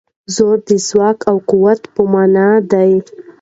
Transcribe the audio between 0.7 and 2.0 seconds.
ځواک او قوت